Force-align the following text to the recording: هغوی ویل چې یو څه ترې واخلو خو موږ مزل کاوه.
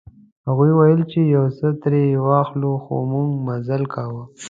هغوی 0.47 0.71
ویل 0.73 1.01
چې 1.11 1.19
یو 1.35 1.45
څه 1.57 1.67
ترې 1.81 2.03
واخلو 2.27 2.71
خو 2.83 2.95
موږ 3.11 3.29
مزل 3.47 3.83
کاوه. 3.93 4.23